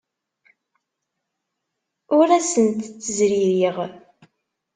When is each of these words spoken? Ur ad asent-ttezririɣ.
Ur 2.17 2.27
ad 2.31 2.31
asent-ttezririɣ. 2.45 3.77